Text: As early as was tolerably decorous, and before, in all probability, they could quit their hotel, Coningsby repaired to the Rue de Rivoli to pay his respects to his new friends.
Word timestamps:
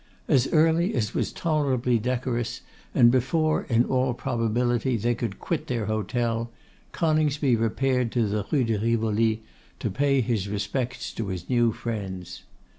As 0.27 0.47
early 0.51 0.95
as 0.95 1.13
was 1.13 1.31
tolerably 1.31 1.99
decorous, 1.99 2.61
and 2.95 3.11
before, 3.11 3.65
in 3.69 3.85
all 3.85 4.15
probability, 4.15 4.97
they 4.97 5.13
could 5.13 5.37
quit 5.37 5.67
their 5.67 5.85
hotel, 5.85 6.49
Coningsby 6.91 7.55
repaired 7.55 8.11
to 8.13 8.25
the 8.25 8.43
Rue 8.49 8.63
de 8.63 8.79
Rivoli 8.79 9.43
to 9.77 9.91
pay 9.91 10.21
his 10.21 10.49
respects 10.49 11.13
to 11.13 11.27
his 11.27 11.47
new 11.51 11.71
friends. 11.71 12.41